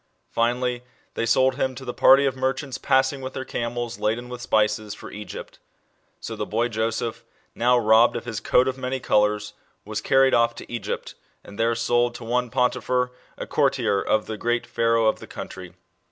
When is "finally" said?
0.31-0.81